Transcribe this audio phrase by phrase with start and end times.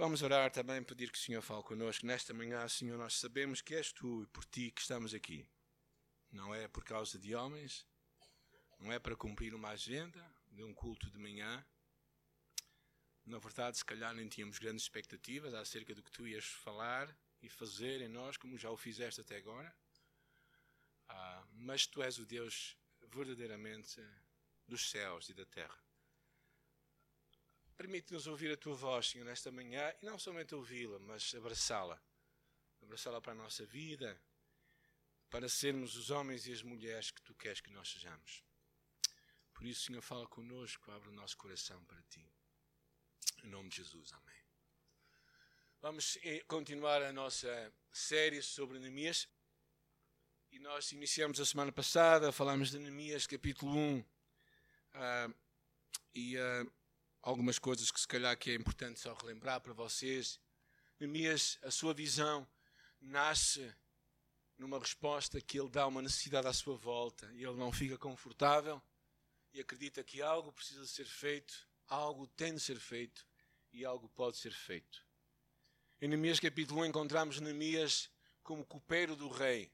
[0.00, 2.66] Vamos orar também, pedir que o Senhor fale connosco nesta manhã.
[2.66, 5.46] Senhor, nós sabemos que és tu e por ti que estamos aqui.
[6.32, 7.86] Não é por causa de homens,
[8.78, 11.62] não é para cumprir uma agenda de um culto de manhã.
[13.26, 17.50] Na verdade, se calhar nem tínhamos grandes expectativas acerca do que tu ias falar e
[17.50, 19.70] fazer em nós, como já o fizeste até agora.
[21.10, 22.74] Ah, mas tu és o Deus
[23.12, 24.02] verdadeiramente
[24.66, 25.78] dos céus e da terra.
[27.80, 31.98] Permite-nos ouvir a tua voz, Senhor, nesta manhã e não somente ouvi-la, mas abraçá-la.
[32.82, 34.20] Abraçá-la para a nossa vida,
[35.30, 38.44] para sermos os homens e as mulheres que tu queres que nós sejamos.
[39.54, 42.30] Por isso, Senhor, fala conosco, abre o nosso coração para ti.
[43.42, 44.44] Em nome de Jesus, amém.
[45.80, 49.26] Vamos eh, continuar a nossa série sobre Neemias.
[50.50, 54.00] E nós iniciamos a semana passada, falámos de Neemias, capítulo 1.
[54.00, 54.04] Uh,
[54.92, 55.30] ah,
[56.14, 56.79] e uh,
[57.22, 60.40] algumas coisas que se calhar que é importante só relembrar para vocês.
[60.98, 62.46] Neemias, a sua visão
[63.00, 63.72] nasce
[64.58, 67.96] numa resposta que ele dá a uma necessidade à sua volta e ele não fica
[67.96, 68.82] confortável
[69.52, 73.26] e acredita que algo precisa ser feito, algo tem de ser feito
[73.72, 75.04] e algo pode ser feito.
[76.00, 78.10] Em Neemias capítulo 1 encontramos Neemias
[78.42, 79.72] como copeiro do rei,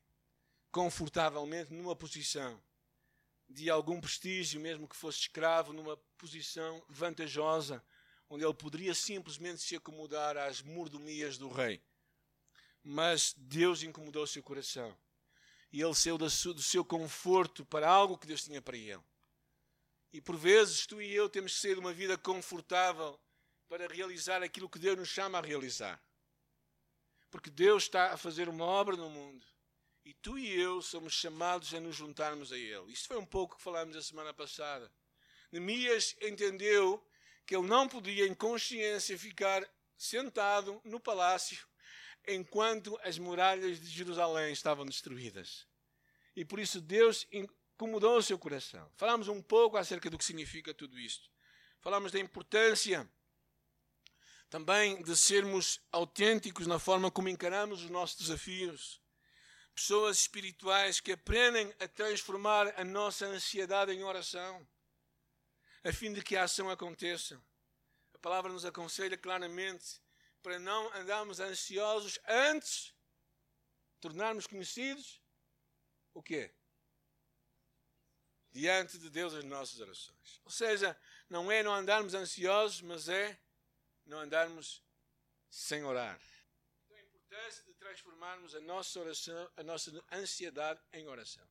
[0.70, 2.60] confortavelmente numa posição
[3.48, 7.82] de algum prestígio, mesmo que fosse escravo, numa posição vantajosa,
[8.28, 11.82] onde ele poderia simplesmente se acomodar às mordomias do rei.
[12.82, 14.96] Mas Deus incomodou o seu coração.
[15.72, 19.02] E ele saiu do seu conforto para algo que Deus tinha para ele.
[20.12, 23.20] E por vezes tu e eu temos que sair de uma vida confortável
[23.68, 26.00] para realizar aquilo que Deus nos chama a realizar.
[27.30, 29.44] Porque Deus está a fazer uma obra no mundo
[30.06, 32.92] e tu e eu somos chamados a nos juntarmos a Ele.
[32.92, 34.88] Isto foi um pouco que falámos a semana passada.
[35.50, 37.04] Neemias entendeu
[37.44, 41.66] que ele não podia, em consciência, ficar sentado no palácio
[42.24, 45.66] enquanto as muralhas de Jerusalém estavam destruídas.
[46.36, 48.88] E por isso Deus incomodou o seu coração.
[48.94, 51.28] Falamos um pouco acerca do que significa tudo isto.
[51.80, 53.10] Falamos da importância
[54.48, 59.04] também de sermos autênticos na forma como encaramos os nossos desafios
[59.76, 64.66] pessoas espirituais que aprendem a transformar a nossa ansiedade em oração,
[65.84, 67.38] a fim de que a ação aconteça.
[68.14, 70.00] A palavra nos aconselha claramente
[70.42, 72.94] para não andarmos ansiosos antes
[73.92, 75.20] de tornarmos conhecidos
[76.14, 76.50] o quê?
[78.50, 80.40] Diante de Deus as nossas orações.
[80.42, 80.98] Ou seja,
[81.28, 83.38] não é não andarmos ansiosos, mas é
[84.06, 84.82] não andarmos
[85.50, 86.18] sem orar.
[87.66, 91.46] De transformarmos a nossa oração, a nossa ansiedade em oração.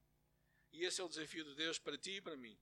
[0.74, 2.58] E esse é o desafio de Deus para ti e para mim.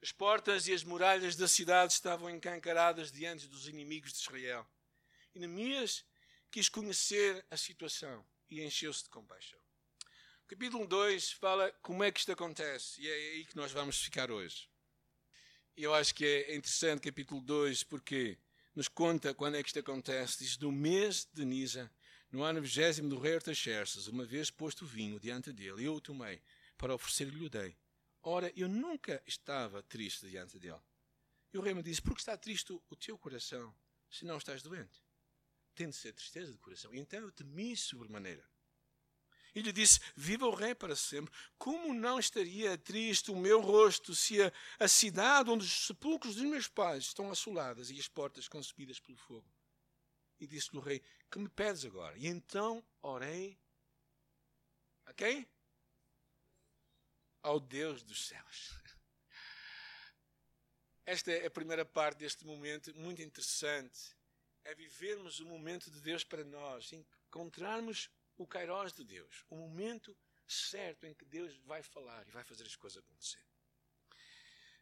[0.00, 4.66] As portas e as muralhas da cidade estavam encancaradas diante dos inimigos de Israel.
[5.34, 6.04] E Neemias
[6.50, 9.58] quis conhecer a situação e encheu-se de compaixão.
[10.44, 14.00] O capítulo 2 fala como é que isto acontece e é aí que nós vamos
[14.00, 14.68] ficar hoje.
[15.76, 18.38] E eu acho que é interessante capítulo 2 porque
[18.74, 20.44] nos conta quando é que isto acontece.
[20.44, 21.90] Diz: no mês de Nisa,
[22.32, 26.00] no ano vigésimo do rei Artaxerxes, uma vez posto o vinho diante dele, eu o
[26.00, 26.42] tomei
[26.78, 27.76] para oferecer-lhe o dei.
[28.22, 30.80] Ora, eu nunca estava triste diante dele.
[31.52, 33.74] E o rei me disse: Por que está triste o teu coração,
[34.10, 35.02] se não estás doente?
[35.74, 36.94] Tem de ser tristeza de coração.
[36.94, 38.44] E então eu temi sobremaneira.
[39.54, 41.34] E lhe disse: Viva o rei para sempre.
[41.58, 46.44] Como não estaria triste o meu rosto se a, a cidade onde os sepulcros dos
[46.44, 49.46] meus pais estão assoladas e as portas consumidas pelo fogo?
[50.40, 52.14] E disse-lhe o rei: Que me pedes agora?
[52.18, 53.58] E então orei
[55.06, 55.48] a quem?
[57.42, 58.74] Ao Deus dos céus.
[61.06, 64.14] Esta é a primeira parte deste momento, muito interessante.
[64.62, 70.14] É vivermos o momento de Deus para nós, encontrarmos o Kairos de Deus, o momento
[70.46, 73.42] certo em que Deus vai falar e vai fazer as coisas acontecer.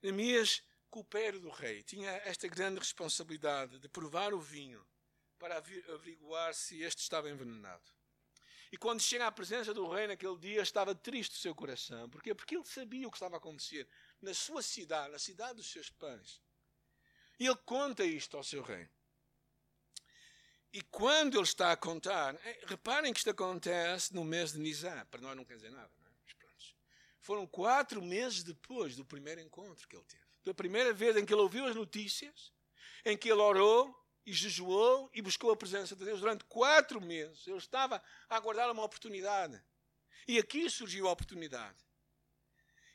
[0.02, 4.84] Neemias, copeiro do rei, tinha esta grande responsabilidade de provar o vinho
[5.40, 7.90] para averiguar se este estava envenenado.
[8.70, 12.08] E quando chega à presença do rei naquele dia, estava triste o seu coração.
[12.08, 12.34] Porquê?
[12.34, 13.88] Porque ele sabia o que estava a acontecer
[14.22, 16.40] na sua cidade, na cidade dos seus pais.
[17.38, 18.88] E ele conta isto ao seu rei.
[20.72, 25.04] E quando ele está a contar, eh, reparem que isto acontece no mês de Nizá.
[25.06, 26.14] Para nós não quer dizer nada, não é?
[26.22, 26.64] Mas pronto.
[27.20, 30.22] Foram quatro meses depois do primeiro encontro que ele teve.
[30.44, 32.52] Da primeira vez em que ele ouviu as notícias,
[33.04, 37.46] em que ele orou, e jejuou e buscou a presença de Deus durante quatro meses.
[37.46, 39.62] Ele estava a aguardar uma oportunidade.
[40.28, 41.78] E aqui surgiu a oportunidade.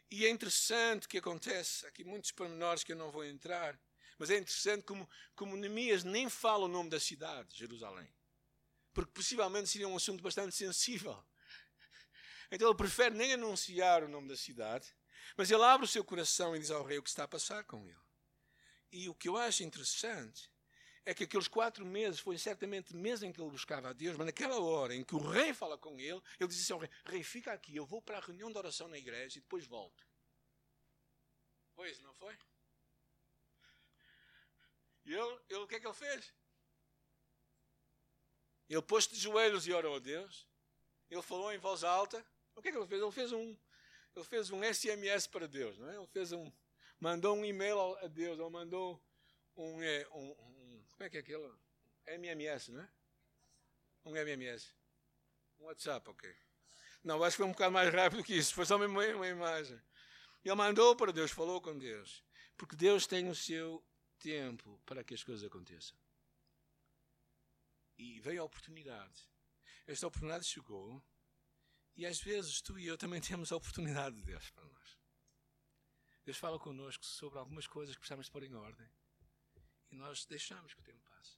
[0.09, 3.77] E é interessante que acontece, aqui muitos pormenores que eu não vou entrar,
[4.17, 8.13] Mas é interessante como, como Neemias nem fala o nome da cidade, Jerusalém.
[8.93, 11.21] Porque possivelmente seria um assunto bastante sensível.
[12.49, 14.95] Então ele prefere nem anunciar o nome da cidade,
[15.35, 17.63] mas ele abre o seu coração e diz ao rei o que está a passar
[17.65, 17.97] com ele.
[18.91, 20.49] E o que eu acho interessante
[21.05, 24.25] é que aqueles quatro meses foi certamente meses em que ele buscava a Deus, mas
[24.25, 27.23] naquela hora em que o rei fala com ele, ele diz assim ao rei: Rei,
[27.23, 30.03] fica aqui, eu vou para a reunião de oração na igreja e depois volto.
[31.85, 32.35] Isso, não foi?
[35.05, 36.33] E ele, ele o que é que ele fez?
[38.67, 40.47] Ele pôs-se de joelhos e orou a Deus.
[41.09, 42.25] Ele falou em voz alta.
[42.55, 43.01] O que é que ele fez?
[43.01, 43.55] Ele fez um,
[44.15, 45.97] ele fez um SMS para Deus, não é?
[45.97, 46.51] Ele fez um,
[46.99, 48.99] mandou um e-mail a Deus, ou mandou
[49.55, 50.54] um, é, um,
[50.95, 51.59] como é que é aquilo?
[52.07, 52.89] MMS, não é?
[54.05, 54.73] Um MMS.
[55.59, 56.35] Um WhatsApp, ok.
[57.03, 58.53] Não, acho que foi um bocado mais rápido que isso.
[58.53, 59.79] Foi só uma, uma imagem.
[60.43, 62.23] Ele mandou para Deus, falou com Deus.
[62.57, 63.85] Porque Deus tem o seu
[64.19, 65.97] tempo para que as coisas aconteçam.
[67.97, 69.29] E veio a oportunidade.
[69.85, 71.03] Esta oportunidade chegou.
[71.95, 74.97] E às vezes tu e eu também temos a oportunidade de Deus para nós.
[76.23, 78.89] Deus fala connosco sobre algumas coisas que precisamos pôr em ordem.
[79.91, 81.37] E nós deixamos que o tempo passe.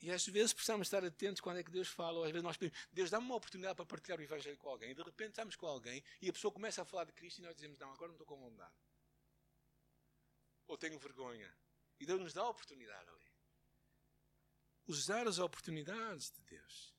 [0.00, 2.56] E às vezes precisamos estar atentos quando é que Deus fala, ou às vezes nós
[2.56, 5.56] pedimos, Deus dá-me uma oportunidade para partilhar o Evangelho com alguém, e de repente estamos
[5.56, 8.08] com alguém e a pessoa começa a falar de Cristo e nós dizemos, não, agora
[8.08, 8.74] não estou com vontade.
[10.68, 11.52] Ou tenho vergonha.
[11.98, 13.32] E Deus nos dá a oportunidade ali.
[14.86, 16.94] Usar as oportunidades de Deus.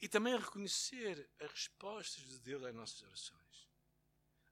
[0.00, 3.68] E também reconhecer as respostas de Deus às nossas orações.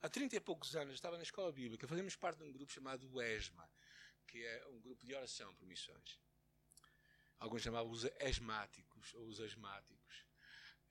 [0.04, 3.22] Há 30 e poucos anos estava na escola bíblica, fazemos parte de um grupo chamado
[3.22, 3.66] ESMA,
[4.26, 6.20] que é um grupo de oração por missões.
[7.38, 10.26] Alguns chamavam os asmáticos ou os asmáticos.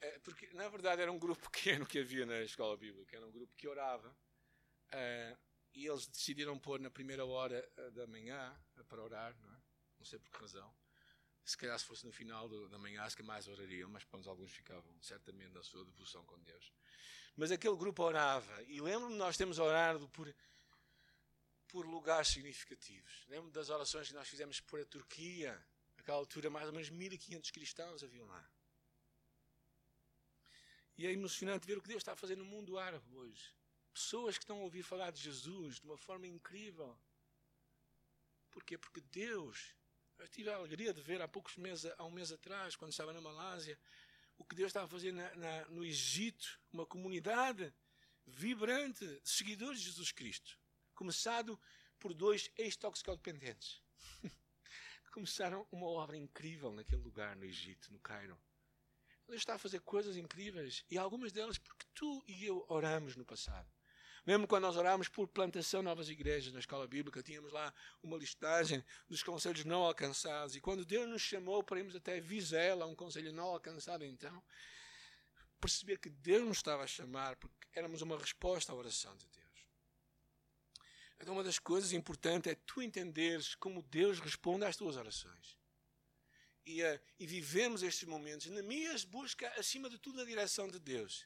[0.02, 3.16] É, porque, na verdade, era um grupo pequeno que havia na escola bíblica.
[3.16, 4.18] Era um grupo que orava.
[4.92, 5.38] É,
[5.76, 9.62] e eles decidiram pôr na primeira hora eh, da manhã para orar, não, é?
[10.00, 10.76] não sei por que razão.
[11.46, 14.52] Se calhar se fosse no final da manhã, acho que mais orariam, mas pronto, alguns
[14.52, 16.74] ficavam certamente na sua devoção com Deus.
[17.36, 20.34] Mas aquele grupo orava, e lembro-me nós temos orado por,
[21.68, 23.26] por lugares significativos.
[23.28, 25.60] Lembro-me das orações que nós fizemos por a Turquia,
[26.04, 28.50] Naquela altura, mais ou menos 1500 cristãos haviam lá.
[30.98, 33.56] E é emocionante ver o que Deus está a fazer no mundo árabe hoje.
[33.94, 37.00] Pessoas que estão a ouvir falar de Jesus de uma forma incrível.
[38.52, 38.78] Porquê?
[38.78, 39.74] Porque Deus.
[40.20, 43.14] Eu tive a alegria de ver há poucos meses, há um mês atrás, quando estava
[43.14, 43.80] na Malásia,
[44.44, 47.74] o que Deus estava a fazer na, na, no Egito, uma comunidade
[48.28, 50.60] vibrante de seguidores de Jesus Cristo.
[50.94, 51.60] Começado
[51.98, 53.82] por dois ex-toxicodependentes.
[55.14, 58.38] começaram uma obra incrível naquele lugar, no Egito, no Cairo.
[59.30, 63.26] Ele está a fazer coisas incríveis e algumas delas porque tu e eu oramos no
[63.26, 63.72] passado.
[64.26, 68.84] Mesmo quando nós orámos por plantação novas igrejas na escola bíblica, tínhamos lá uma listagem
[69.10, 70.56] dos conselhos não alcançados.
[70.56, 74.42] E quando Deus nos chamou para irmos até Vizela, um conselho não alcançado, então,
[75.60, 79.44] perceber que Deus nos estava a chamar porque éramos uma resposta à oração de Deus.
[81.20, 85.58] Então, uma das coisas importantes é tu entenderes como Deus responde às tuas orações.
[86.66, 88.48] E, uh, e vivemos estes momentos.
[88.48, 91.26] Neemias busca, acima de tudo, a direção de Deus.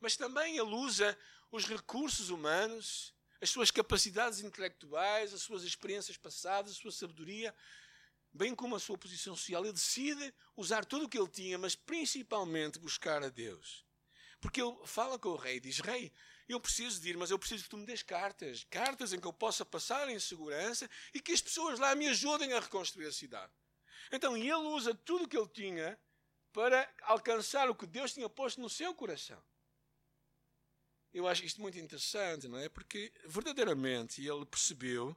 [0.00, 1.16] Mas também ele usa
[1.50, 7.54] os recursos humanos, as suas capacidades intelectuais, as suas experiências passadas, a sua sabedoria,
[8.32, 9.64] bem como a sua posição social.
[9.64, 13.84] Ele decide usar tudo o que ele tinha, mas principalmente buscar a Deus.
[14.40, 16.12] Porque ele fala com o rei, diz: Rei,
[16.48, 18.64] eu preciso de ir, mas eu preciso que tu me des cartas.
[18.68, 22.52] Cartas em que eu possa passar em segurança e que as pessoas lá me ajudem
[22.52, 23.52] a reconstruir a cidade.
[24.12, 25.98] Então ele usa tudo o que ele tinha
[26.52, 29.42] para alcançar o que Deus tinha posto no seu coração.
[31.14, 32.68] Eu acho isto muito interessante, não é?
[32.68, 35.16] Porque verdadeiramente ele percebeu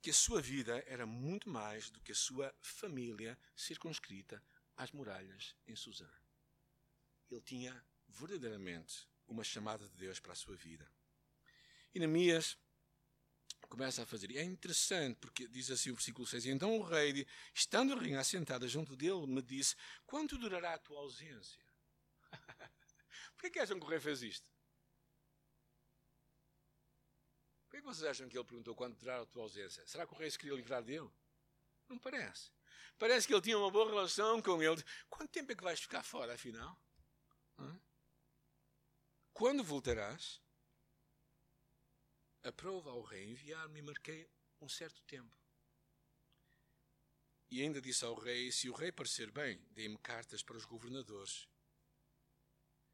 [0.00, 4.42] que a sua vida era muito mais do que a sua família circunscrita
[4.74, 6.08] às muralhas em Suzã.
[7.30, 10.90] Ele tinha verdadeiramente uma chamada de Deus para a sua vida.
[11.94, 12.56] E Neemias
[13.68, 14.30] começa a fazer.
[14.30, 18.20] E é interessante, porque diz assim o versículo 6: Então o rei, estando a rainha
[18.20, 19.76] assentada junto dele, me disse:
[20.06, 21.62] Quanto durará a tua ausência?
[23.36, 24.55] Por que acham que o rei fez isto?
[27.80, 29.86] Que vocês acham que ele perguntou quanto durará a tua ausência?
[29.86, 31.10] Será que o rei se queria livrar dele?
[31.88, 32.50] Não parece.
[32.98, 34.82] Parece que ele tinha uma boa relação com ele.
[35.08, 36.80] Quanto tempo é que vais ficar fora, afinal?
[39.32, 40.40] Quando voltarás,
[42.42, 44.30] aprova ao rei enviar-me e marquei
[44.60, 45.36] um certo tempo.
[47.50, 51.48] E ainda disse ao rei: Se o rei parecer bem, dê-me cartas para os governadores,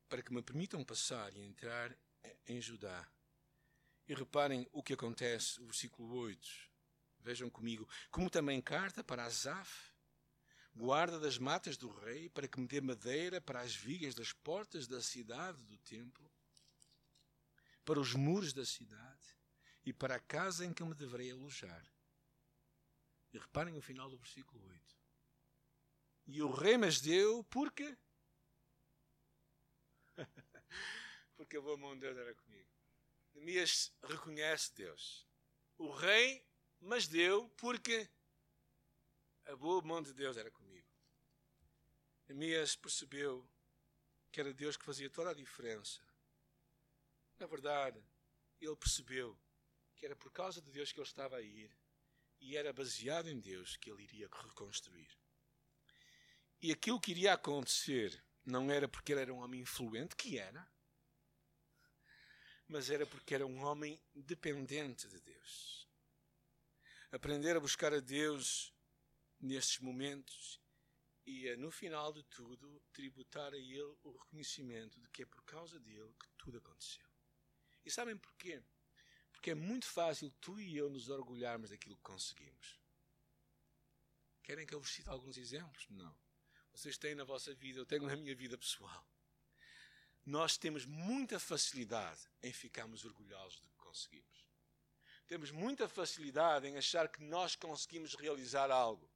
[0.09, 1.97] para que me permitam passar e entrar
[2.47, 3.12] em Judá.
[4.09, 6.49] E reparem o que acontece, o versículo 8.
[7.21, 7.89] Vejam comigo.
[8.11, 9.93] Como também carta para Asaf,
[10.75, 14.89] guarda das matas do rei, para que me dê madeira para as vigas das portas
[14.89, 16.31] da cidade do templo,
[17.85, 19.37] para os muros da cidade
[19.85, 21.85] e para a casa em que me deverei alojar.
[23.33, 24.97] E reparem o final do versículo 8.
[26.27, 27.97] E o rei mas deu porque
[31.37, 32.72] porque mão de Deus era comigo.
[33.35, 35.27] Neemias reconhece Deus.
[35.79, 36.47] O rei
[36.81, 38.09] mas deu porque
[39.47, 40.89] a boa mão de Deus era comigo.
[42.29, 43.49] Neemias percebeu
[44.31, 46.01] que era Deus que fazia toda a diferença.
[47.39, 48.03] Na verdade,
[48.61, 49.39] ele percebeu
[49.95, 51.71] que era por causa de Deus que ele estava a ir
[52.41, 55.11] e era baseado em Deus que ele iria reconstruir.
[56.61, 60.69] E aquilo que iria acontecer não era porque ele era um homem influente, que era,
[62.73, 65.87] mas era porque era um homem dependente de Deus.
[67.11, 68.73] Aprender a buscar a Deus
[69.39, 70.59] nestes momentos
[71.27, 75.43] e a, no final de tudo, tributar a Ele o reconhecimento de que é por
[75.43, 77.07] causa dele que tudo aconteceu.
[77.85, 78.63] E sabem porquê?
[79.33, 82.81] Porque é muito fácil tu e eu nos orgulharmos daquilo que conseguimos.
[84.43, 85.87] Querem que eu vos cite alguns exemplos?
[85.91, 86.17] Não.
[86.73, 89.07] Vocês têm na vossa vida, eu tenho na minha vida pessoal.
[90.25, 94.47] Nós temos muita facilidade em ficarmos orgulhosos do que conseguimos.
[95.27, 99.11] Temos muita facilidade em achar que nós conseguimos realizar algo.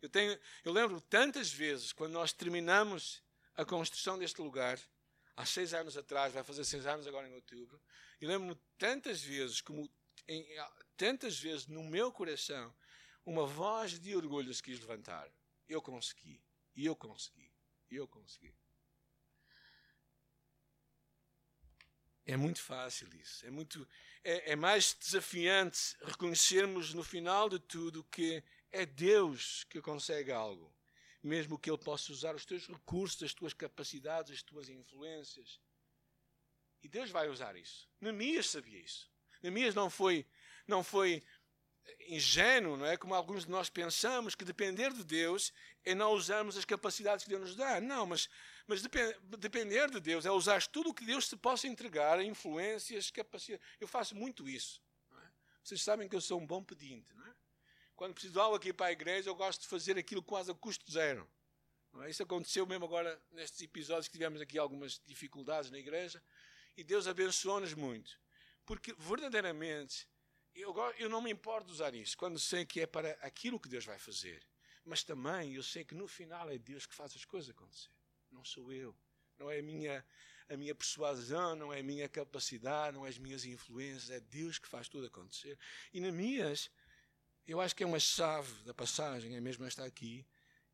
[0.00, 3.22] Eu, tenho, eu lembro tantas vezes, quando nós terminamos
[3.54, 4.80] a construção deste lugar,
[5.36, 7.80] há seis anos atrás, vai fazer seis anos agora em outubro,
[8.20, 9.90] e lembro-me tantas vezes, como
[10.28, 10.46] em,
[10.96, 12.74] tantas vezes no meu coração,
[13.24, 15.30] uma voz de orgulho se quis levantar.
[15.68, 16.42] Eu consegui,
[16.76, 17.52] eu consegui,
[17.90, 18.54] eu consegui.
[22.30, 23.44] É muito fácil isso.
[23.44, 23.86] É, muito,
[24.22, 30.72] é, é mais desafiante reconhecermos no final de tudo que é Deus que consegue algo.
[31.20, 35.60] Mesmo que Ele possa usar os teus recursos, as tuas capacidades, as tuas influências.
[36.80, 37.88] E Deus vai usar isso.
[38.00, 39.10] Neemias sabia isso.
[39.42, 40.24] Neemias não foi,
[40.68, 41.24] não foi
[42.08, 42.96] ingênuo, não é?
[42.96, 45.52] Como alguns de nós pensamos, que depender de Deus
[45.84, 47.80] é não usarmos as capacidades que Deus nos dá.
[47.80, 48.28] Não, mas,
[48.70, 48.82] mas
[49.36, 53.66] depender de Deus é usar tudo o que Deus te possa entregar, influências, capacidades.
[53.80, 54.80] Eu faço muito isso.
[55.12, 55.28] É?
[55.64, 57.34] Vocês sabem que eu sou um bom pedinte, é?
[57.96, 60.54] Quando preciso de algo aqui para a igreja, eu gosto de fazer aquilo quase a
[60.54, 61.28] custo zero.
[62.02, 62.10] É?
[62.10, 66.22] Isso aconteceu mesmo agora nestes episódios que tivemos aqui algumas dificuldades na igreja
[66.76, 68.20] e Deus abençoou-nos muito.
[68.64, 70.06] Porque verdadeiramente
[70.54, 73.68] eu, eu não me importo de usar isso quando sei que é para aquilo que
[73.68, 74.46] Deus vai fazer.
[74.84, 77.90] Mas também eu sei que no final é Deus que faz as coisas acontecer.
[78.40, 78.96] Não sou eu.
[79.38, 80.02] Não é a minha,
[80.48, 84.08] a minha persuasão, não é a minha capacidade, não é as minhas influências.
[84.08, 85.58] É Deus que faz tudo acontecer.
[85.92, 86.70] E na minhas
[87.46, 90.26] eu acho que é uma chave da passagem, é mesmo esta aqui,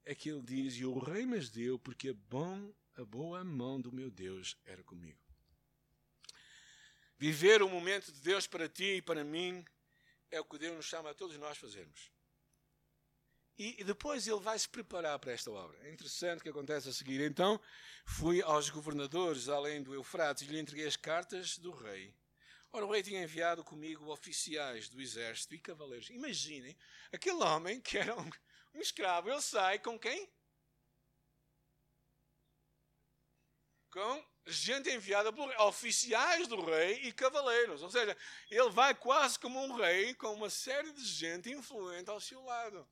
[0.05, 3.81] é que ele diz: E o rei mas deu, porque a, bom, a boa mão
[3.81, 5.19] do meu Deus era comigo.
[7.19, 9.65] Viver o momento de Deus para ti e para mim
[10.31, 12.13] é o que Deus nos chama a todos nós fazermos.
[13.59, 15.79] E, depois ele vai se preparar para esta obra.
[15.83, 17.21] É interessante o que acontece a seguir.
[17.23, 17.61] Então,
[18.05, 22.15] fui aos governadores além do Eufrates e lhe entreguei as cartas do rei
[22.77, 26.11] Ora, o rei tinha enviado comigo oficiais do exército e cavaleiros.
[26.11, 26.77] Imaginem,
[27.11, 28.31] aquele homem que era um,
[28.75, 30.31] um escravo, ele sai com quem?
[33.91, 37.83] Com gente enviada por oficiais do rei e cavaleiros.
[37.83, 38.15] Ou seja,
[38.51, 42.87] ele vai quase como um rei com uma série de gente influente ao seu lado.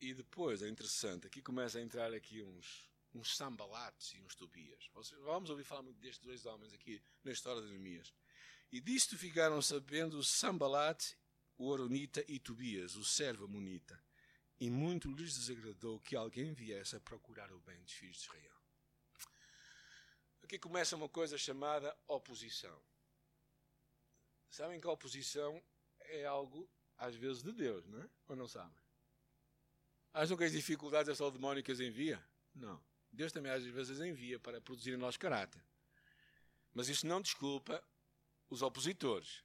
[0.00, 2.86] E depois, é interessante, aqui começa a entrar aqui uns
[3.16, 4.90] uns Sambalates e uns Tobias.
[5.24, 8.12] Vamos ouvir falar muito destes dois homens aqui na história de Neemias.
[8.70, 11.16] E disto ficaram sabendo Sambalate,
[11.56, 14.02] o Oronita, e Tobias, o servo Amonita.
[14.60, 18.56] E muito lhes desagradou que alguém viesse a procurar o bem dos filhos de Israel.
[20.42, 22.80] Aqui começa uma coisa chamada oposição.
[24.48, 25.62] Sabem que a oposição
[26.00, 28.10] é algo, às vezes, de Deus, não é?
[28.28, 28.85] Ou não sabem?
[30.16, 32.18] Acham que as dificuldades é só o demónio que as envia?
[32.54, 32.82] Não.
[33.12, 35.62] Deus também às vezes envia para produzir em nós caráter.
[36.72, 37.84] Mas isso não desculpa
[38.48, 39.44] os opositores.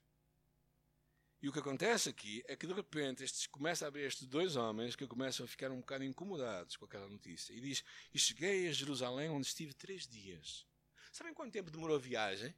[1.41, 4.55] E o que acontece aqui é que de repente estes, começa a haver estes dois
[4.55, 7.51] homens que começam a ficar um bocado incomodados com aquela notícia.
[7.51, 10.65] E diz: E cheguei a Jerusalém onde estive três dias.
[11.11, 12.55] Sabem quanto tempo demorou a viagem?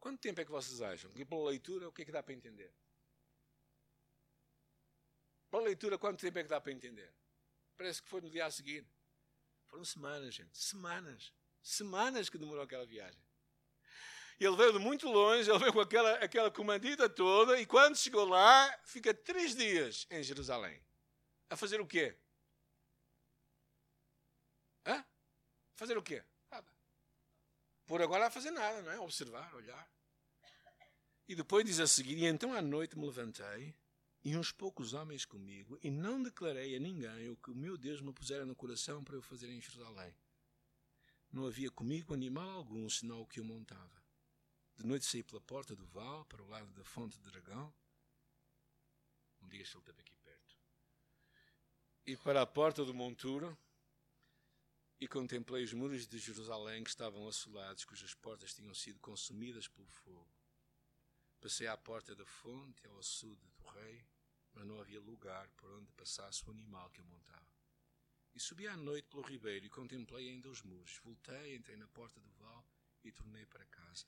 [0.00, 1.12] Quanto tempo é que vocês acham?
[1.14, 2.74] E pela leitura, o que é que dá para entender?
[5.56, 7.10] Pela leitura, quanto tempo é que dá para entender?
[7.78, 8.86] Parece que foi no dia a seguir.
[9.68, 10.54] Foram semanas, gente.
[10.58, 11.32] Semanas.
[11.62, 13.18] Semanas que demorou aquela viagem.
[14.38, 18.26] Ele veio de muito longe, ele veio com aquela, aquela comandita toda, e quando chegou
[18.26, 20.78] lá, fica três dias em Jerusalém.
[21.48, 22.14] A fazer o quê?
[24.84, 25.02] Hã?
[25.74, 26.22] Fazer o quê?
[26.50, 26.70] Nada.
[27.86, 29.00] Por agora a fazer nada, não é?
[29.00, 29.90] Observar, olhar.
[31.26, 33.74] E depois diz a seguir: E então à noite me levantei,
[34.26, 38.00] e uns poucos homens comigo, e não declarei a ninguém o que o meu Deus
[38.00, 40.12] me pusera no coração para eu fazer em Jerusalém.
[41.30, 44.02] Não havia comigo animal algum, senão o que eu montava.
[44.76, 47.72] De noite saí pela porta do val, para o lado da fonte de dragão.
[49.42, 50.56] Me digas se ele esteve aqui perto.
[52.04, 53.56] E para a porta do monturo,
[54.98, 59.86] e contemplei os muros de Jerusalém que estavam assolados, cujas portas tinham sido consumidas pelo
[59.86, 60.34] fogo.
[61.40, 64.04] Passei à porta da fonte, ao açude do rei,
[64.56, 67.46] mas não havia lugar por onde passasse o animal que eu montava.
[68.34, 70.98] E subi à noite pelo ribeiro e contemplei ainda os muros.
[71.04, 72.66] Voltei, entrei na porta do val
[73.04, 74.06] e tornei para casa.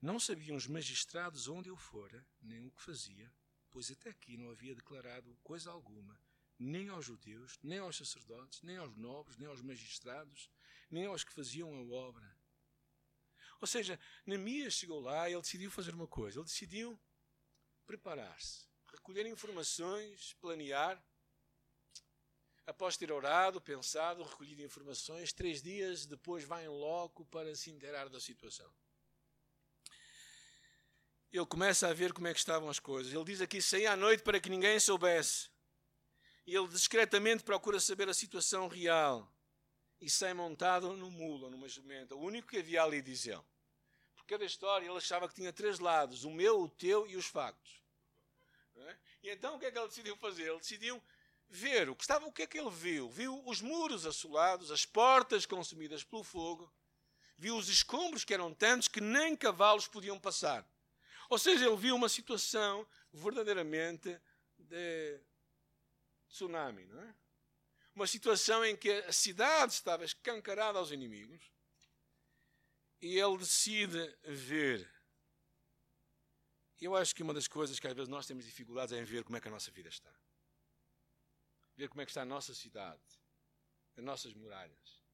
[0.00, 3.32] Não sabiam os magistrados onde eu fora, nem o que fazia,
[3.70, 6.18] pois até aqui não havia declarado coisa alguma,
[6.58, 10.50] nem aos judeus, nem aos sacerdotes, nem aos nobres, nem aos magistrados,
[10.90, 12.36] nem aos que faziam a obra.
[13.60, 16.38] Ou seja, Neemias chegou lá e ele decidiu fazer uma coisa.
[16.38, 17.00] Ele decidiu
[17.86, 21.02] preparar-se, recolher informações, planear
[22.66, 28.08] após ter orado, pensado, recolhido informações, três dias depois vai em loco para se inteirar
[28.08, 28.70] da situação.
[31.32, 33.12] Ele começa a ver como é que estavam as coisas.
[33.12, 35.50] Ele diz aqui: saí à noite para que ninguém soubesse.
[36.46, 39.30] E ele discretamente procura saber a situação real.
[40.00, 42.14] E sai montado no mulo, numa jumenta.
[42.14, 43.42] O único que havia ali, diz ele.
[44.14, 47.26] Porque cada história ele achava que tinha três lados: o meu, o teu e os
[47.26, 47.85] factos.
[49.22, 50.48] E então o que é que ele decidiu fazer?
[50.48, 51.02] Ele decidiu
[51.48, 53.08] ver o que estava, o que é que ele viu?
[53.08, 56.72] Viu os muros assolados, as portas consumidas pelo fogo,
[57.36, 60.66] viu os escombros que eram tantos que nem cavalos podiam passar.
[61.28, 64.20] Ou seja, ele viu uma situação verdadeiramente
[64.58, 65.20] de
[66.28, 67.14] tsunami, não é?
[67.94, 71.50] Uma situação em que a cidade estava escancarada aos inimigos
[73.00, 74.95] e ele decide ver.
[76.80, 79.24] Eu acho que uma das coisas que às vezes nós temos dificuldades é em ver
[79.24, 80.12] como é que a nossa vida está
[81.76, 83.02] ver como é que está a nossa cidade,
[83.96, 85.04] as nossas muralhas.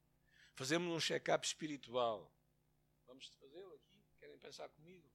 [0.54, 2.32] Fazemos um check-up espiritual.
[3.06, 4.00] Vamos fazê-lo aqui?
[4.18, 5.10] Querem pensar comigo?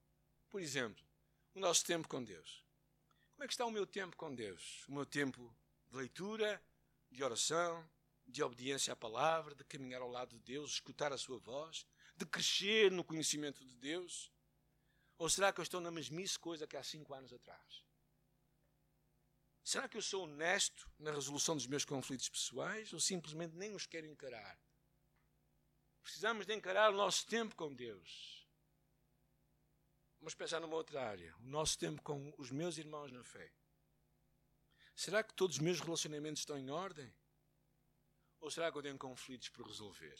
[0.50, 1.02] Por exemplo,
[1.54, 2.62] o nosso tempo com Deus.
[3.32, 4.84] Como é que está o meu tempo com Deus?
[4.88, 5.54] O meu tempo
[5.88, 6.62] de leitura,
[7.10, 7.88] de oração,
[8.26, 12.26] de obediência à palavra, de caminhar ao lado de Deus, escutar a sua voz, de
[12.26, 14.30] crescer no conhecimento de Deus?
[15.18, 17.84] Ou será que eu estou na mesmice coisa que há cinco anos atrás?
[19.64, 23.84] Será que eu sou honesto na resolução dos meus conflitos pessoais ou simplesmente nem os
[23.84, 24.58] quero encarar?
[26.02, 28.48] Precisamos de encarar o nosso tempo com Deus.
[30.20, 31.36] Vamos pensar numa outra área.
[31.40, 33.52] O nosso tempo com os meus irmãos na fé.
[34.94, 37.12] Será que todos os meus relacionamentos estão em ordem?
[38.40, 40.18] Ou será que eu tenho conflitos por resolver?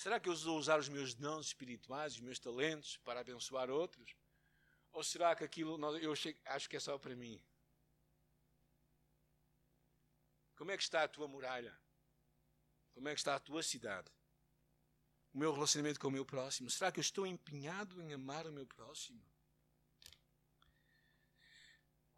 [0.00, 4.16] Será que eu vou usar os meus dons espirituais, os meus talentos para abençoar outros?
[4.92, 6.14] Ou será que aquilo eu
[6.46, 7.38] acho que é só para mim?
[10.56, 11.78] Como é que está a tua muralha?
[12.94, 14.10] Como é que está a tua cidade?
[15.34, 16.70] O meu relacionamento com o meu próximo?
[16.70, 19.22] Será que eu estou empenhado em amar o meu próximo?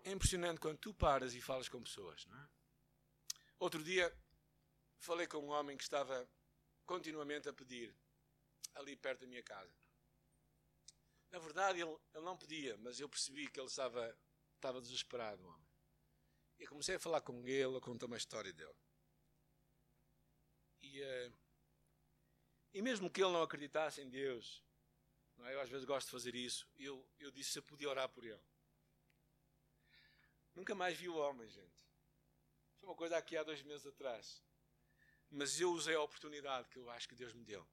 [0.05, 2.49] É impressionante quando tu paras e falas com pessoas, não é?
[3.59, 4.17] Outro dia
[5.01, 6.31] falei com um homem que estava
[6.87, 7.95] continuamente a pedir
[8.75, 9.75] ali perto da minha casa.
[11.31, 14.17] Na verdade, ele, ele não pedia, mas eu percebi que ele estava,
[14.57, 15.73] estava desesperado, homem.
[16.59, 18.77] E comecei a falar com ele, a contar uma história dele.
[20.83, 21.33] E, uh,
[22.75, 24.63] e mesmo que ele não acreditasse em Deus,
[25.37, 25.55] não é?
[25.55, 28.25] eu às vezes gosto de fazer isso, eu, eu disse se eu podia orar por
[28.25, 28.43] ele.
[30.55, 31.83] Nunca mais vi o homem, gente.
[32.77, 34.43] Foi uma coisa aqui há dois meses atrás.
[35.35, 37.67] Mas eu usei a oportunidade que eu acho que Deus me deu.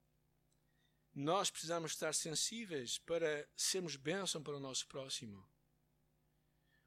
[1.14, 5.46] Nós precisamos estar sensíveis para sermos bênção para o nosso próximo.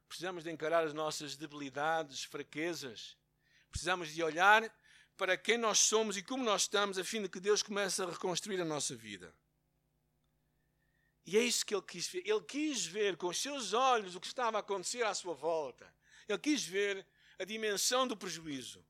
[0.08, 3.18] Precisamos de encarar as nossas debilidades, fraquezas.
[3.70, 4.74] Precisamos de olhar
[5.16, 8.06] para quem nós somos e como nós estamos, a fim de que Deus comece a
[8.06, 9.34] reconstruir a nossa vida.
[11.26, 12.22] E é isso que ele quis ver.
[12.26, 15.94] Ele quis ver com os seus olhos o que estava a acontecer à sua volta.
[16.26, 17.06] Ele quis ver
[17.38, 18.84] a dimensão do prejuízo.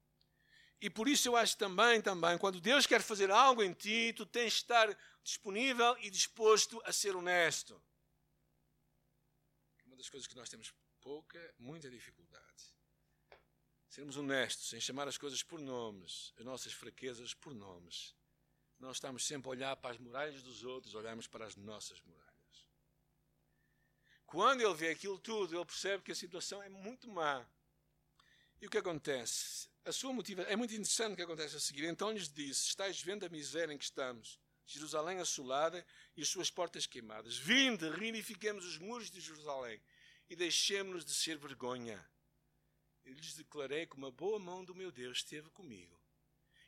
[0.82, 4.26] E por isso eu acho também, também, quando Deus quer fazer algo em ti, tu
[4.26, 7.80] tens de estar disponível e disposto a ser honesto.
[9.86, 12.74] Uma das coisas que nós temos pouca, muita dificuldade.
[13.88, 18.16] Sermos honestos em chamar as coisas por nomes, as nossas fraquezas por nomes.
[18.80, 22.68] Nós estamos sempre a olhar para as muralhas dos outros, olhamos para as nossas muralhas.
[24.26, 27.46] Quando ele vê aquilo tudo, ele percebe que a situação é muito má.
[28.62, 29.68] E o que acontece?
[29.84, 31.84] A sua motivação é muito interessante o que acontece a seguir.
[31.86, 35.84] Então lhes disse: Estais vendo a miséria em que estamos, Jerusalém assolada
[36.16, 37.36] e as suas portas queimadas.
[37.36, 39.82] Vinde, reunifiquemos os muros de Jerusalém
[40.30, 42.08] e deixemos-nos de ser vergonha.
[43.04, 46.00] Eu lhes declarei que uma boa mão do meu Deus esteve comigo.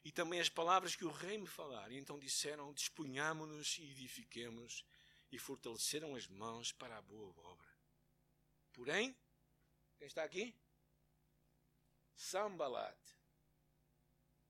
[0.04, 1.92] E também as palavras que o rei me falar.
[1.92, 4.85] E então disseram: Disponhamo-nos e edifiquemos
[5.30, 7.72] e fortaleceram as mãos para a boa obra.
[8.72, 9.16] Porém,
[9.96, 10.52] quem está aqui?
[12.14, 12.98] Sambalat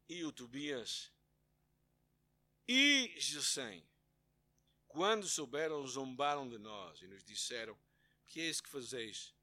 [0.08, 1.10] e o Tobias
[2.66, 3.86] e Gesem,
[4.86, 7.78] quando souberam, zombaram de nós e nos disseram:
[8.26, 9.34] Que é isso que fazeis?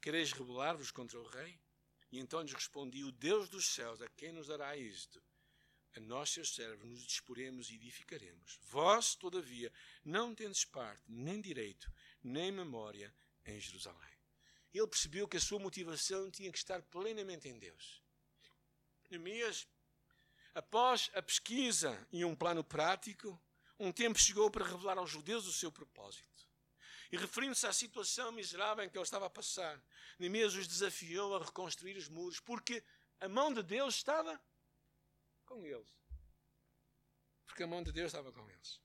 [0.00, 1.60] Quereis rebelar-vos contra o rei?
[2.10, 5.22] E então lhes respondi: O Deus dos céus, a quem nos dará isto?
[5.96, 8.58] a nós, seus servos, nos disporemos e edificaremos.
[8.62, 9.72] Vós, todavia,
[10.04, 11.90] não tendes parte, nem direito,
[12.22, 13.14] nem memória
[13.46, 14.13] em Jerusalém.
[14.74, 18.02] Ele percebeu que a sua motivação tinha que estar plenamente em Deus.
[19.08, 19.68] Neemias,
[20.52, 23.40] após a pesquisa e um plano prático,
[23.78, 26.28] um tempo chegou para revelar aos judeus o seu propósito.
[27.12, 29.80] E referindo-se à situação miserável em que ele estava a passar,
[30.18, 32.82] Neemias os desafiou a reconstruir os muros, porque
[33.20, 34.42] a mão de Deus estava
[35.46, 35.94] com eles.
[37.46, 38.80] Porque a mão de Deus estava com eles.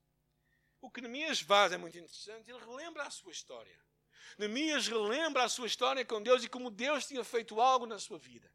[0.79, 2.51] O que Neemias faz é muito interessante.
[2.51, 3.88] Ele relembra a sua história.
[4.37, 8.17] Neemias relembra a sua história com Deus e como Deus tinha feito algo na sua
[8.17, 8.51] vida.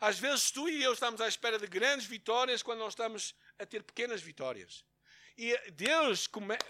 [0.00, 3.64] Às vezes tu e eu estamos à espera de grandes vitórias quando nós estamos a
[3.64, 4.84] ter pequenas vitórias.
[5.38, 6.28] E Deus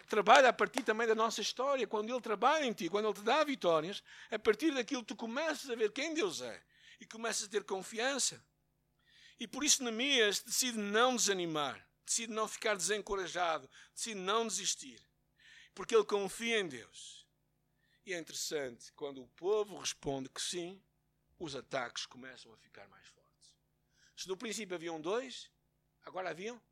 [0.09, 1.87] trabalha a partir também da nossa história.
[1.87, 5.70] Quando Ele trabalha em ti, quando Ele te dá vitórias, a partir daquilo tu começas
[5.70, 6.62] a ver quem Deus é
[7.00, 8.44] e começas a ter confiança.
[9.38, 15.00] E por isso Neemias decide não desanimar, decide não ficar desencorajado, decide não desistir,
[15.74, 17.15] porque ele confia em Deus.
[18.07, 20.81] E é interessante, quando o povo responde que sim,
[21.40, 23.53] os ataques começam a ficar mais fortes.
[24.16, 25.51] Se no princípio haviam dois,
[26.05, 26.62] agora haviam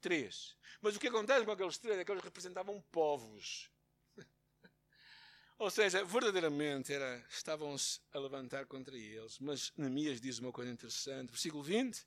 [0.00, 0.56] três.
[0.80, 3.70] Mas o que acontece com aqueles três é que eles representavam povos.
[5.58, 9.38] Ou seja, verdadeiramente era, estavam-se a levantar contra eles.
[9.40, 11.28] Mas Neemias diz uma coisa interessante.
[11.28, 12.06] Versículo 20.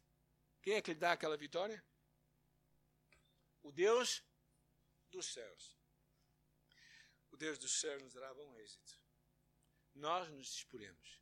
[0.63, 1.83] Quem é que lhe dá aquela vitória?
[3.61, 4.23] O Deus
[5.11, 5.76] dos céus.
[7.37, 8.99] Deus dos céus nos dará bom êxito.
[9.93, 11.21] Nós nos disporemos.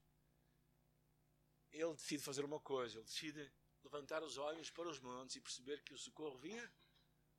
[1.71, 2.97] Ele decide fazer uma coisa.
[2.97, 6.71] Ele decide levantar os olhos para os montes e perceber que o socorro vinha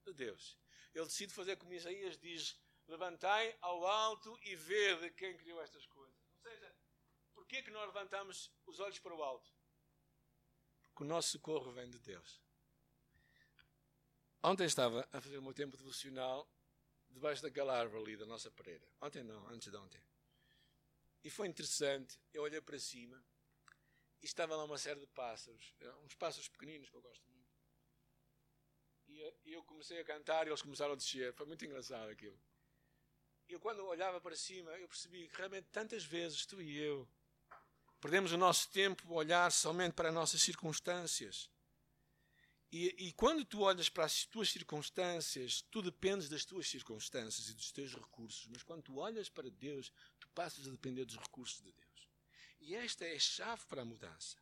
[0.04, 0.58] de Deus.
[0.94, 6.16] Ele decide fazer como Isaías diz levantai ao alto e vede quem criou estas coisas.
[6.34, 6.76] Ou seja,
[7.34, 9.50] porquê que nós levantamos os olhos para o alto?
[10.82, 12.40] Porque o nosso socorro vem de Deus.
[14.42, 16.48] Ontem estava a fazer o meu tempo devocional
[17.16, 18.86] debaixo daquela árvore ali da nossa pareira.
[19.00, 20.02] Ontem não, antes de ontem.
[21.24, 23.22] E foi interessante, eu olhei para cima
[24.22, 25.74] e estava lá uma série de pássaros,
[26.04, 27.46] uns pássaros pequeninos que eu gosto muito.
[29.44, 31.32] E eu comecei a cantar e eles começaram a descer.
[31.34, 32.38] Foi muito engraçado aquilo
[33.48, 37.08] eu quando olhava para cima, eu percebi que realmente tantas vezes tu e eu
[38.00, 41.48] perdemos o nosso tempo a olhar somente para as nossas circunstâncias.
[42.72, 47.54] E, e, quando tu olhas para as tuas circunstâncias, tu dependes das tuas circunstâncias e
[47.54, 48.46] dos teus recursos.
[48.48, 52.08] Mas quando tu olhas para Deus, tu passas a depender dos recursos de Deus.
[52.60, 54.36] E esta é a chave para a mudança.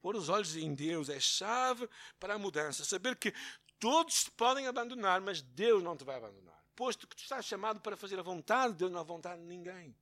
[0.00, 1.88] Pôr os olhos em Deus é chave
[2.18, 2.84] para a mudança.
[2.84, 3.32] Saber que
[3.78, 7.80] todos te podem abandonar, mas Deus não te vai abandonar posto que tu estás chamado
[7.80, 9.92] para fazer a vontade de Deus, não a vontade de ninguém.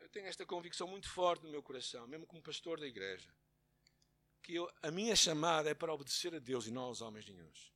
[0.00, 3.28] Eu tenho esta convicção muito forte no meu coração, mesmo como pastor da igreja,
[4.48, 7.70] que eu, a minha chamada é para obedecer a Deus e não aos homens nenhums.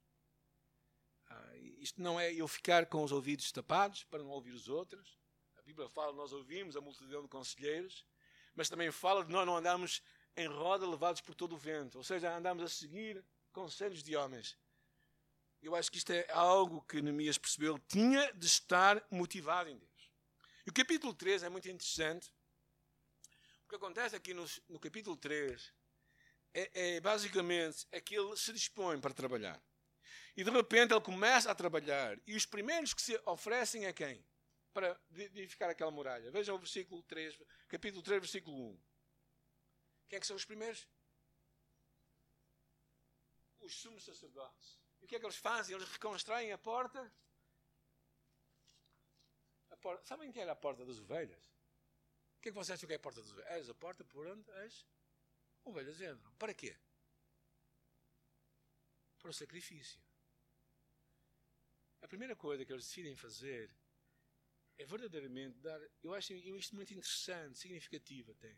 [1.29, 5.19] Ah, isto não é eu ficar com os ouvidos tapados para não ouvir os outros.
[5.59, 8.07] A Bíblia fala, nós ouvimos a multidão de conselheiros,
[8.55, 10.03] mas também fala de nós não andarmos
[10.35, 14.57] em roda levados por todo o vento, ou seja, andamos a seguir conselhos de homens.
[15.61, 17.79] Eu acho que isto é algo que Neemias percebeu.
[17.81, 20.11] Tinha de estar motivado em Deus.
[20.67, 22.33] E o capítulo 3 é muito interessante.
[23.67, 25.82] O que acontece aqui no, no capítulo 3
[26.55, 29.63] é, é basicamente é que ele se dispõe para trabalhar.
[30.37, 32.19] E de repente ele começa a trabalhar.
[32.27, 34.25] E os primeiros que se oferecem a quem?
[34.73, 36.31] Para edificar aquela muralha.
[36.31, 37.39] Vejam o versículo 3,
[37.69, 38.83] capítulo 3, versículo 1.
[40.09, 40.89] Quem é que são os primeiros?
[43.61, 44.81] Os sumos sacerdotes.
[45.01, 45.77] E o que é que eles fazem?
[45.77, 47.13] Eles reconstroem a porta.
[49.71, 50.05] A porta.
[50.05, 51.43] Sabem que era a porta das ovelhas?
[52.39, 53.69] O que é que vocês acham que é a porta das ovelhas?
[53.69, 54.51] É a porta por onde
[55.63, 56.33] as ovelhas entram.
[56.39, 56.77] Para quê?
[59.19, 60.01] Para o sacrifício.
[62.03, 63.73] a primeira coisa que eles decidem fazer
[64.77, 65.81] é verdadeiramente dar.
[66.03, 68.57] Eu acho isto muito interessante, significativo até.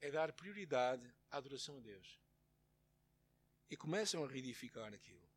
[0.00, 2.18] É dar prioridade à adoração a Deus.
[3.68, 5.28] E começam a reedificar aquilo.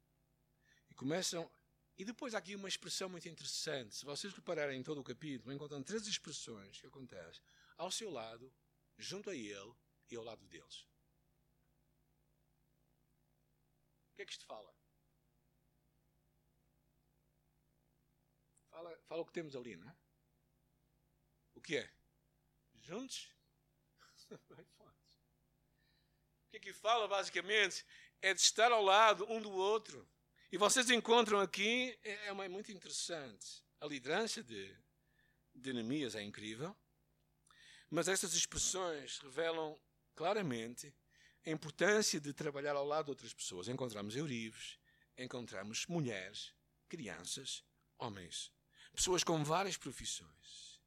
[0.90, 1.52] E começam.
[1.98, 3.96] E depois há aqui uma expressão muito interessante.
[3.96, 7.44] Se vocês repararem em todo o capítulo, encontram três expressões que acontecem
[7.78, 8.54] ao seu lado,
[8.98, 9.76] junto a ele
[10.12, 10.88] e ao lado deles.
[14.12, 14.74] O que é que isto fala?
[18.70, 19.96] Fala, fala o que temos ali, não é?
[21.56, 21.92] O que é?
[22.82, 23.30] Juntos?
[24.32, 24.38] o
[26.50, 27.86] que é que fala, basicamente?
[28.22, 30.10] É de estar ao lado um do outro.
[30.52, 33.64] E vocês encontram aqui, é, é, uma, é muito interessante.
[33.80, 34.76] A liderança de,
[35.54, 36.76] de Neemias é incrível.
[37.90, 39.80] Mas essas expressões revelam
[40.20, 40.94] claramente
[41.46, 43.70] a importância de trabalhar ao lado de outras pessoas.
[43.70, 44.78] Encontramos eurives,
[45.18, 46.54] encontramos mulheres,
[46.90, 47.64] crianças,
[47.98, 48.52] homens,
[48.94, 50.78] pessoas com várias profissões.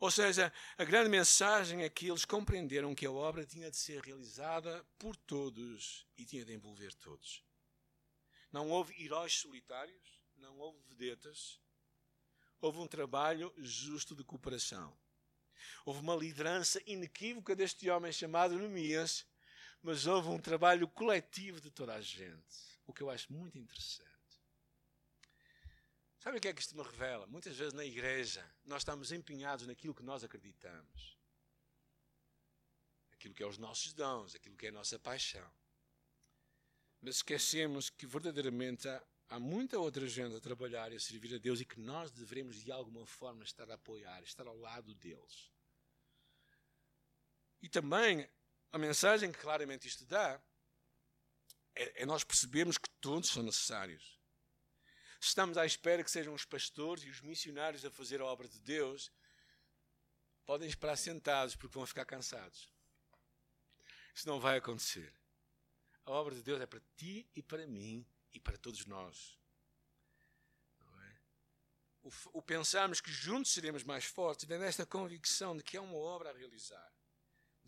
[0.00, 4.00] Ou seja, a grande mensagem é que eles compreenderam que a obra tinha de ser
[4.00, 7.44] realizada por todos e tinha de envolver todos.
[8.50, 11.60] Não houve heróis solitários, não houve vedetas,
[12.58, 14.96] houve um trabalho justo de cooperação.
[15.84, 19.26] Houve uma liderança inequívoca deste homem chamado Neemias,
[19.82, 24.08] mas houve um trabalho coletivo de toda a gente, o que eu acho muito interessante.
[26.18, 27.26] Sabe o que é que isto me revela?
[27.26, 31.16] Muitas vezes na igreja nós estamos empenhados naquilo que nós acreditamos,
[33.12, 35.48] aquilo que é os nossos dons, aquilo que é a nossa paixão.
[37.00, 41.38] Mas esquecemos que verdadeiramente há, há muita outra gente a trabalhar e a servir a
[41.38, 45.52] Deus e que nós devemos de alguma forma estar a apoiar, estar ao lado deles.
[47.60, 48.28] E também
[48.72, 50.40] a mensagem que claramente isto dá
[51.74, 54.18] é, é nós percebermos que todos são necessários.
[55.20, 58.60] Estamos à espera que sejam os pastores e os missionários a fazer a obra de
[58.60, 59.10] Deus,
[60.46, 62.72] podem esperar sentados porque vão ficar cansados.
[64.14, 65.12] Isso não vai acontecer.
[66.04, 69.38] A obra de Deus é para ti e para mim e para todos nós.
[70.80, 71.16] É?
[72.02, 75.96] O, o pensarmos que juntos seremos mais fortes vem nesta convicção de que é uma
[75.96, 76.98] obra a realizar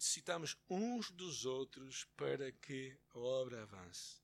[0.01, 4.19] necessitamos uns dos outros para que a obra avance.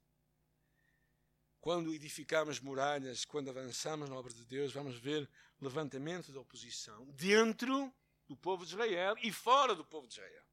[1.61, 5.29] Quando edificamos muralhas, quando avançamos na obra de Deus, vamos ver
[5.61, 7.92] levantamento de oposição dentro
[8.27, 10.44] do povo de Israel e fora do povo de Israel.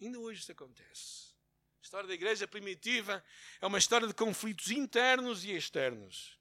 [0.00, 1.34] Ainda hoje isso acontece.
[1.80, 3.24] A história da igreja primitiva
[3.60, 6.38] é uma história de conflitos internos e externos.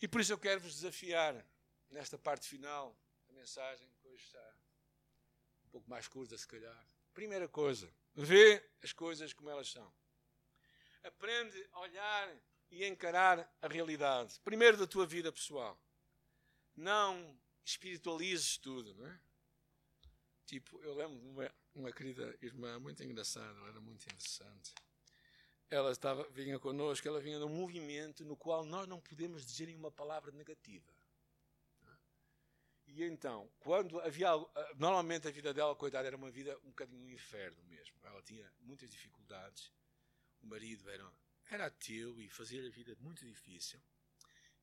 [0.00, 1.44] E por isso eu quero vos desafiar
[1.90, 4.54] nesta parte final da mensagem, que hoje está
[5.64, 6.86] um pouco mais curta, se calhar.
[7.12, 9.92] Primeira coisa, vê as coisas como elas são.
[11.02, 12.36] Aprende a olhar
[12.70, 14.38] e encarar a realidade.
[14.40, 15.80] Primeiro da tua vida pessoal.
[16.76, 19.20] Não espiritualizes tudo, não é?
[20.48, 24.74] Tipo, eu lembro de uma, uma querida irmã muito engraçada, era muito interessante.
[25.68, 29.90] Ela estava, vinha connosco, ela vinha num movimento no qual nós não podemos dizer nenhuma
[29.90, 30.90] palavra negativa.
[32.86, 34.30] E então, quando havia.
[34.76, 37.94] Normalmente a vida dela, coitada, era uma vida um bocadinho um inferno mesmo.
[38.02, 39.70] Ela tinha muitas dificuldades.
[40.40, 41.12] O marido era,
[41.50, 43.78] era ateu e fazia a vida muito difícil.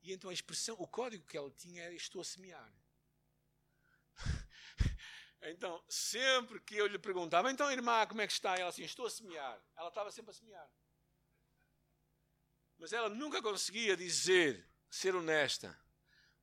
[0.01, 2.73] E então a expressão, o código que ela tinha era: Estou a semear.
[5.51, 8.55] então, sempre que eu lhe perguntava, então irmã, como é que está?
[8.55, 9.61] Ela assim: Estou a semear.
[9.75, 10.69] Ela estava sempre a semear.
[12.77, 15.77] Mas ela nunca conseguia dizer, ser honesta.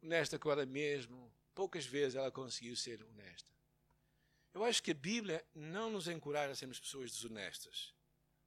[0.02, 3.52] Honesta agora mesmo, poucas vezes ela conseguiu ser honesta.
[4.54, 7.94] Eu acho que a Bíblia não nos encoraja a sermos pessoas desonestas.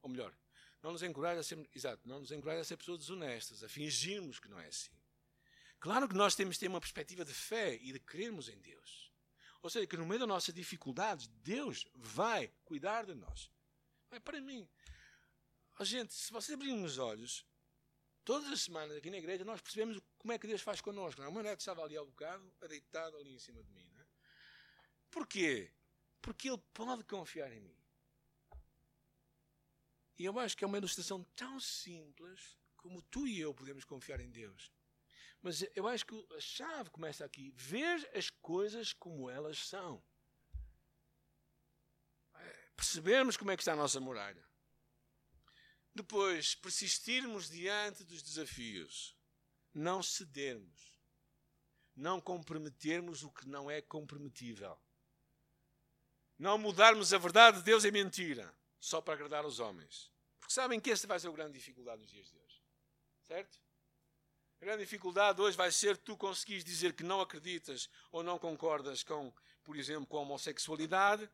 [0.01, 0.35] Ou melhor,
[0.81, 4.39] não nos encoraja a ser, exato, não nos encoraja a ser pessoas desonestas, a fingirmos
[4.39, 4.91] que não é assim.
[5.79, 9.11] Claro que nós temos de ter uma perspectiva de fé e de crermos em Deus.
[9.65, 13.49] Ou seja, que no meio das nossas dificuldades, Deus vai cuidar de nós.
[14.11, 14.69] Mas para mim,
[15.81, 17.43] gente, se vocês abrirem os olhos,
[18.23, 21.19] todas as semanas aqui na igreja, nós percebemos como é que Deus faz connosco.
[21.19, 21.25] Não?
[21.25, 21.31] É?
[21.31, 23.89] O meu neto estava ali ao bocado, deitado ali em cima de mim.
[23.91, 24.05] Não é?
[25.09, 25.71] Porquê?
[26.21, 27.77] Porque ele pode confiar em mim.
[30.19, 34.19] E eu acho que é uma ilustração tão simples como tu e eu podemos confiar
[34.19, 34.71] em Deus.
[35.45, 37.53] Mas eu acho que a chave começa aqui.
[37.55, 40.03] Ver as coisas como elas são.
[42.33, 44.43] É, percebermos como é que está a nossa muralha.
[45.93, 49.15] Depois, persistirmos diante dos desafios
[49.71, 50.99] não cedermos,
[51.95, 54.75] não comprometermos o que não é comprometível,
[56.39, 60.11] não mudarmos a verdade de Deus em mentira, só para agradar os homens.
[60.39, 62.63] Porque sabem que esta vai ser a grande dificuldade nos dias de hoje.
[63.21, 63.64] Certo?
[64.61, 69.03] A grande dificuldade hoje vai ser tu conseguires dizer que não acreditas ou não concordas
[69.03, 71.29] com, por exemplo, com a homossexualidade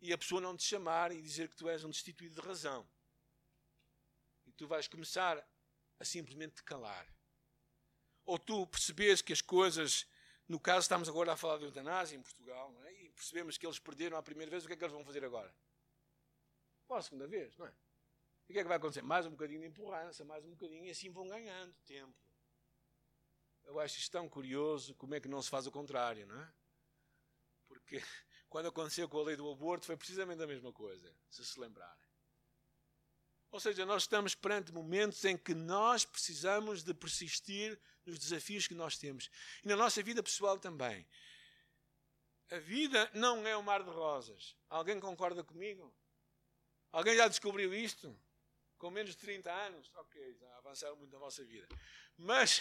[0.00, 2.88] e a pessoa não te chamar e dizer que tu és um destituído de razão.
[4.46, 5.44] E tu vais começar
[5.98, 7.06] a simplesmente te calar.
[8.24, 10.06] Ou tu percebes que as coisas,
[10.48, 12.92] no caso estamos agora a falar de eutanásia em Portugal, é?
[13.02, 15.24] e percebemos que eles perderam a primeira vez, o que é que eles vão fazer
[15.24, 15.54] agora?
[16.88, 17.74] Ou a segunda vez, não é?
[18.48, 19.02] E o que é que vai acontecer?
[19.02, 22.14] Mais um bocadinho de empurrança, mais um bocadinho, e assim vão ganhando tempo.
[23.64, 26.52] Eu acho isto tão curioso como é que não se faz o contrário, não é?
[27.66, 28.00] Porque
[28.48, 32.04] quando aconteceu com a lei do aborto foi precisamente a mesma coisa, se se lembrarem.
[33.50, 38.74] Ou seja, nós estamos perante momentos em que nós precisamos de persistir nos desafios que
[38.74, 39.30] nós temos.
[39.62, 41.06] E na nossa vida pessoal também.
[42.50, 44.56] A vida não é um mar de rosas.
[44.68, 45.94] Alguém concorda comigo?
[46.90, 48.16] Alguém já descobriu isto?
[48.76, 49.90] Com menos de 30 anos?
[49.94, 51.68] Ok, já avançaram muito na vossa vida.
[52.16, 52.60] Mas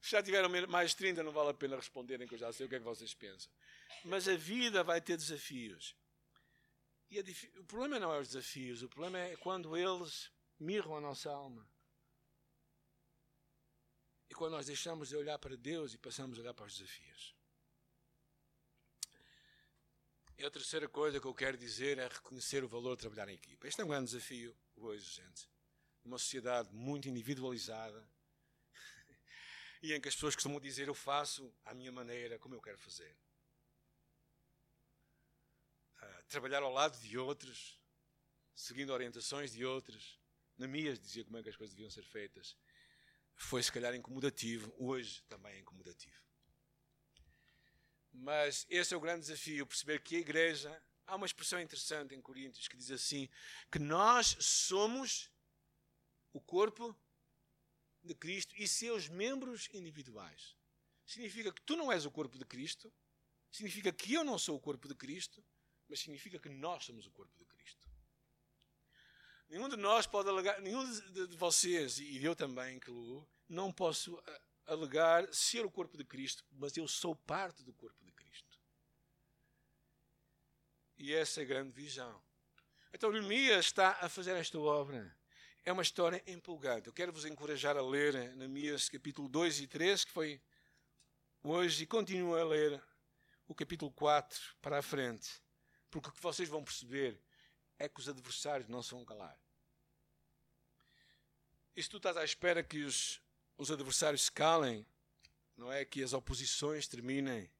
[0.00, 2.66] se já tiveram mais de 30, não vale a pena responderem, que eu já sei
[2.66, 3.50] o que é que vocês pensam.
[4.04, 5.94] Mas a vida vai ter desafios.
[7.10, 7.20] E
[7.58, 11.68] o problema não é os desafios, o problema é quando eles mirram a nossa alma.
[14.30, 17.34] E quando nós deixamos de olhar para Deus e passamos a olhar para os desafios.
[20.38, 23.34] E a terceira coisa que eu quero dizer é reconhecer o valor de trabalhar em
[23.34, 23.68] equipa.
[23.68, 25.46] Este é um grande desafio hoje, gente.
[26.02, 28.08] Uma sociedade muito individualizada,
[29.82, 32.78] e em que as pessoas costumam dizer eu faço à minha maneira, como eu quero
[32.78, 33.16] fazer.
[36.02, 37.80] Uh, trabalhar ao lado de outros,
[38.54, 40.20] seguindo orientações de outros.
[40.58, 42.56] Na minha dizia como é que as coisas deviam ser feitas.
[43.34, 46.20] Foi se calhar incomodativo, hoje também é incomodativo.
[48.12, 52.20] Mas esse é o grande desafio, perceber que a igreja, há uma expressão interessante em
[52.20, 53.28] Coríntios que diz assim,
[53.70, 55.30] que nós somos
[56.32, 56.94] o corpo
[58.02, 60.56] de Cristo e seus membros individuais.
[61.06, 62.92] Significa que tu não és o corpo de Cristo,
[63.50, 65.44] significa que eu não sou o corpo de Cristo,
[65.88, 67.90] mas significa que nós somos o corpo de Cristo.
[69.48, 74.42] Nenhum de nós pode alegar, nenhum de vocês, e eu também, incluo, não posso eh,
[74.66, 78.60] alegar ser o corpo de Cristo, mas eu sou parte do corpo de Cristo.
[80.96, 82.22] E essa é a grande visão.
[82.92, 85.16] Então, Neemias está a fazer esta obra
[85.64, 86.86] é uma história empolgante.
[86.86, 90.40] Eu quero vos encorajar a ler Neemias capítulo 2 e 3, que foi
[91.42, 92.82] hoje, e continuo a ler
[93.46, 95.28] o capítulo 4 para a frente.
[95.90, 97.20] Porque o que vocês vão perceber
[97.78, 99.38] é que os adversários não se vão calar.
[101.76, 103.20] E se tu estás à espera que os,
[103.56, 104.86] os adversários se calem,
[105.56, 105.84] não é?
[105.84, 107.50] Que as oposições terminem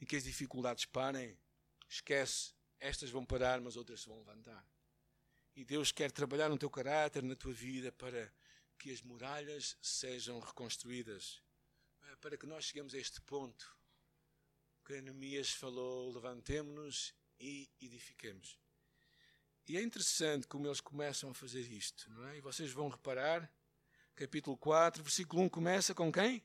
[0.00, 1.36] e que as dificuldades parem,
[1.88, 2.54] esquece.
[2.78, 4.64] Estas vão parar, mas outras se vão levantar.
[5.54, 8.32] E Deus quer trabalhar no teu caráter, na tua vida, para
[8.78, 11.42] que as muralhas sejam reconstruídas.
[12.02, 13.76] Eh, para que nós cheguemos a este ponto
[14.84, 18.58] que Anemias falou: levantemos-nos e edifiquemos.
[19.68, 22.38] E é interessante como eles começam a fazer isto, não é?
[22.38, 23.48] E vocês vão reparar,
[24.16, 26.42] capítulo 4, versículo 1 começa com quem?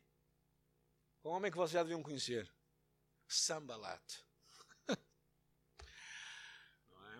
[1.19, 2.51] Com um homem que vocês já deviam conhecer:
[3.27, 4.24] Sambalat.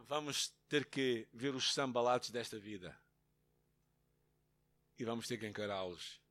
[0.08, 2.98] Vamos ter que ver os sambalates desta vida.
[4.98, 6.22] E vamos ter que encará-los.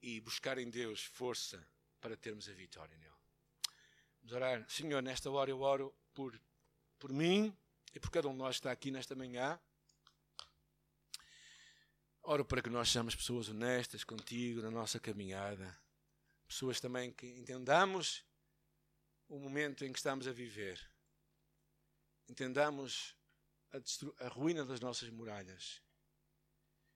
[0.00, 1.64] E buscar em Deus força
[2.00, 3.10] para termos a vitória nele.
[4.20, 4.70] Vamos orar.
[4.70, 6.40] Senhor, nesta hora eu oro por,
[6.98, 7.54] por mim
[7.94, 9.60] e por cada um de nós que está aqui nesta manhã.
[12.22, 15.78] Oro para que nós sejamos pessoas honestas contigo na nossa caminhada.
[16.46, 18.24] Pessoas também que entendamos
[19.28, 20.89] o momento em que estamos a viver
[22.30, 23.16] entendamos
[23.72, 25.82] a, a ruína das nossas muralhas,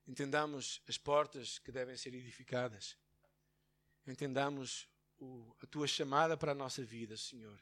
[0.07, 2.97] entendamos as portas que devem ser edificadas,
[4.07, 7.61] entendamos o, a tua chamada para a nossa vida, Senhor.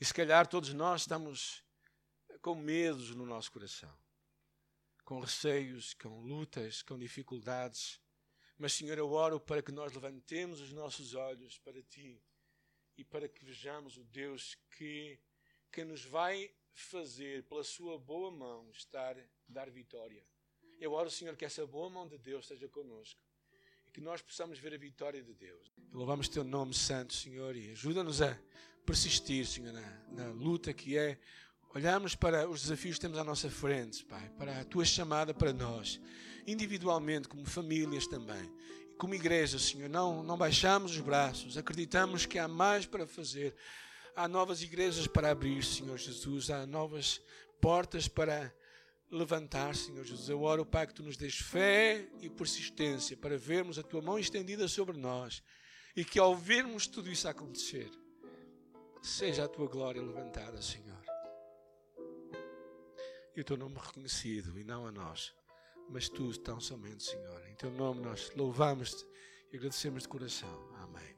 [0.00, 1.64] E se calhar todos nós estamos
[2.40, 3.92] com medos no nosso coração,
[5.04, 8.00] com receios, com lutas, com dificuldades.
[8.56, 12.22] Mas, Senhor, eu oro para que nós levantemos os nossos olhos para Ti
[12.96, 15.18] e para que vejamos o Deus que,
[15.72, 19.16] que nos vai fazer pela sua boa mão estar
[19.48, 20.22] dar vitória.
[20.78, 23.18] Eu oro, Senhor, que essa boa mão de Deus esteja conosco
[23.88, 25.72] e que nós possamos ver a vitória de Deus.
[25.90, 28.38] Louvamos teu nome santo, Senhor, e ajuda-nos a
[28.84, 31.18] persistir, Senhor, na, na luta que é
[31.74, 35.54] olharmos para os desafios que temos à nossa frente, Pai, para a tua chamada para
[35.54, 35.98] nós,
[36.46, 38.52] individualmente, como famílias também.
[38.98, 43.54] Como igreja, Senhor, não, não baixamos os braços, acreditamos que há mais para fazer
[44.16, 47.20] há novas igrejas para abrir, Senhor Jesus, há novas
[47.60, 48.52] portas para
[49.10, 50.28] levantar, Senhor Jesus.
[50.28, 54.18] Eu oro, Pai, que tu nos des fé e persistência para vermos a tua mão
[54.18, 55.42] estendida sobre nós
[55.94, 57.90] e que ao vermos tudo isso acontecer,
[59.02, 60.96] seja a tua glória levantada, Senhor.
[63.36, 65.34] E o teu nome reconhecido e não a nós,
[65.90, 67.46] mas tu tão somente, Senhor.
[67.48, 69.06] Em teu nome nós louvamos-te
[69.52, 70.74] e agradecemos de coração.
[70.76, 71.15] Amém.